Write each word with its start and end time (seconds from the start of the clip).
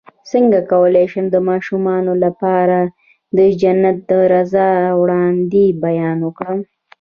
څنګه 0.31 0.59
کولی 0.71 1.05
شم 1.11 1.25
د 1.31 1.37
ماشومانو 1.49 2.13
لپاره 2.23 2.77
د 3.37 3.39
جنت 3.61 3.97
د 4.09 4.11
رضا 4.33 4.71
وړاندې 5.01 5.63
بیان 5.83 6.19
کړم 6.37 6.59